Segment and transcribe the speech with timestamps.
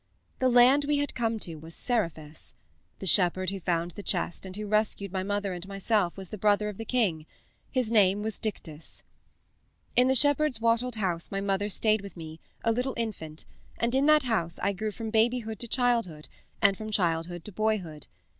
[0.39, 2.55] The land we had come to was Seriphus.
[2.97, 6.39] The shepherd who found the chest and who rescued my mother and myself was the
[6.39, 7.27] brother of the king.
[7.69, 9.03] His name was Dictys.
[9.95, 13.45] "In the shepherd's wattled house my mother stayed with me, a little infant,
[13.77, 16.27] and in that house I grew from babyhood to childhood,
[16.63, 18.07] and from childhood to boyhood.